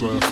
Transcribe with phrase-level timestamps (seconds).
[0.00, 0.29] beneath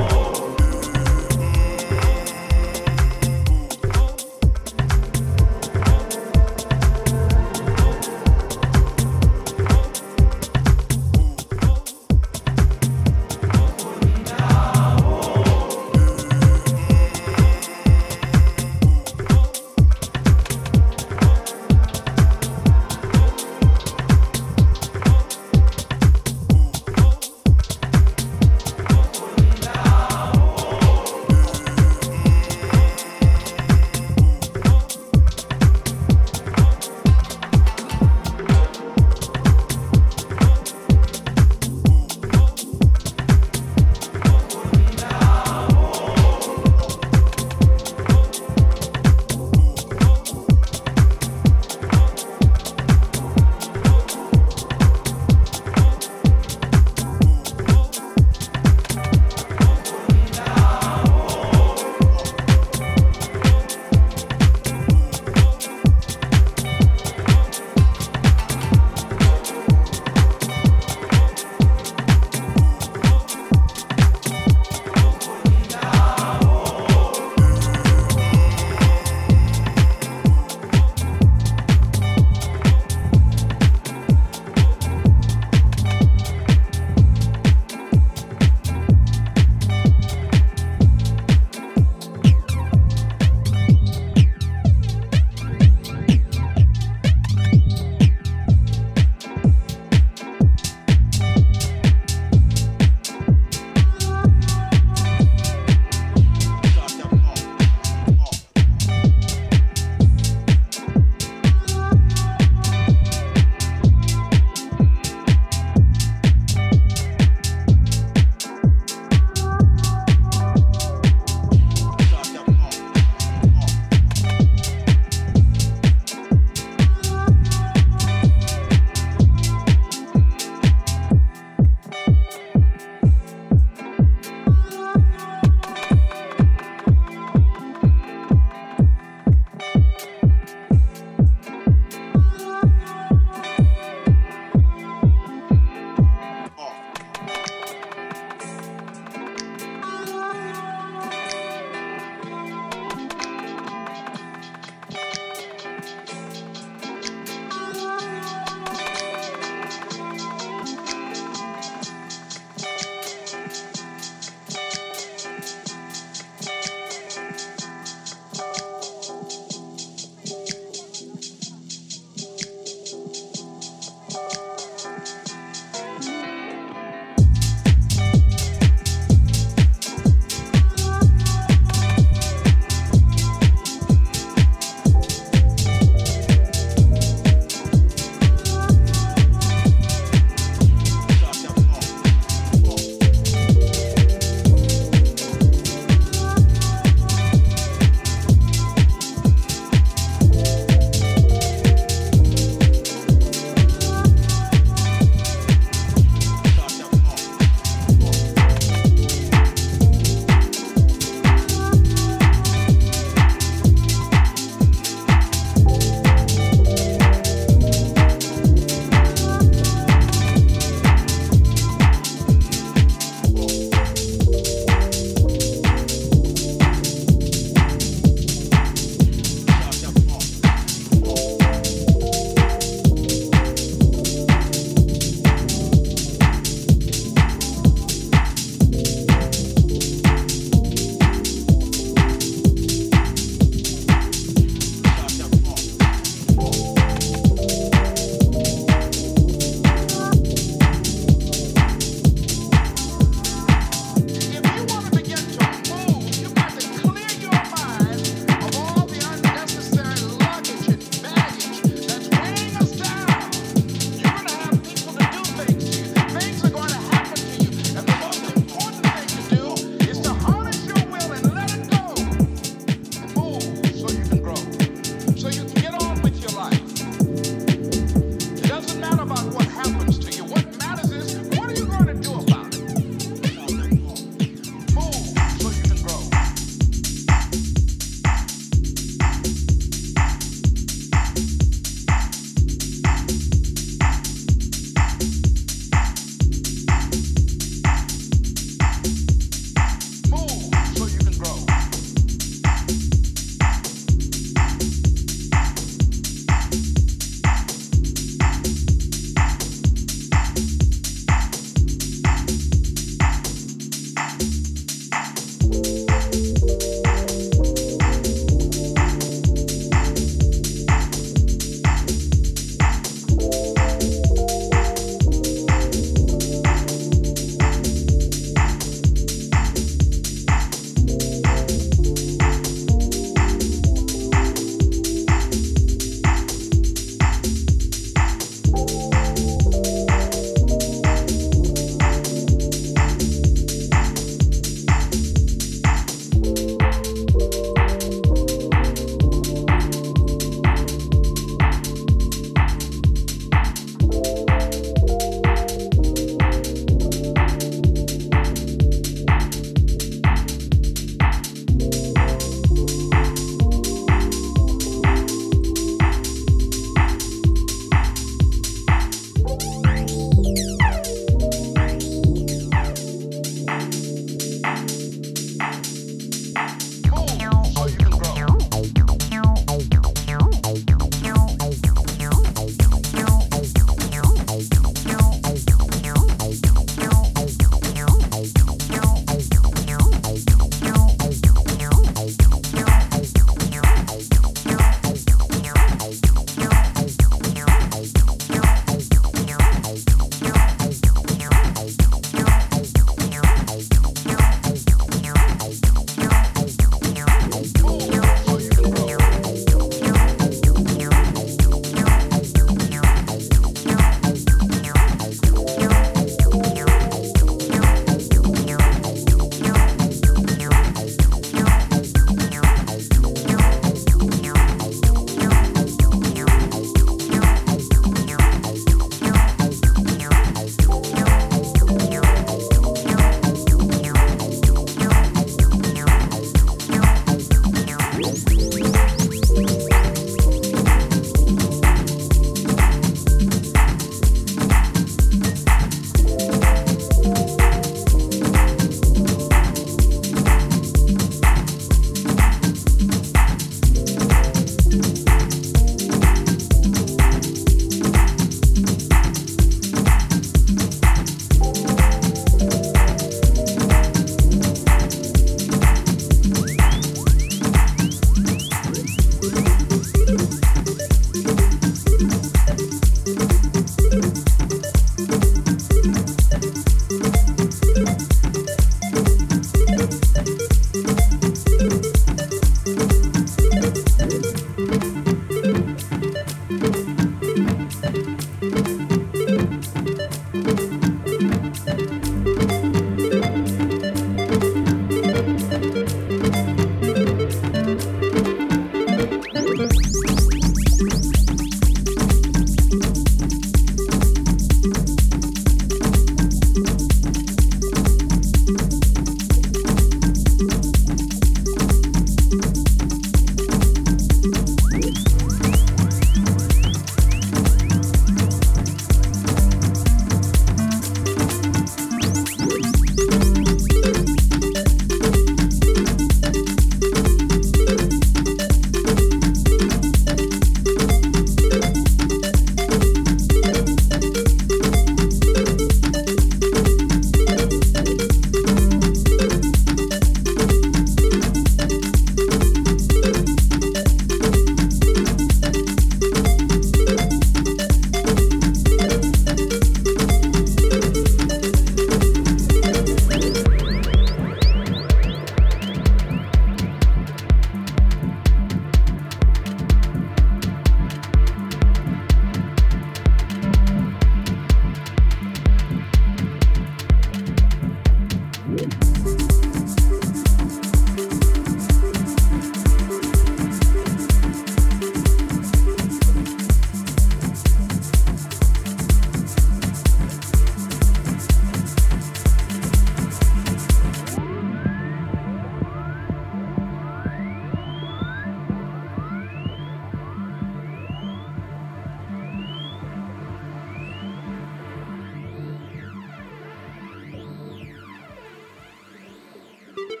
[599.88, 600.00] Thank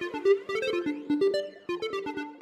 [1.10, 2.35] you.